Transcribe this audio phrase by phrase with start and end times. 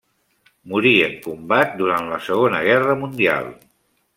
[0.71, 3.53] Morí en combat durant la Segona Guerra Mundial.